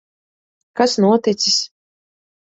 [0.81, 1.61] Kas noticis?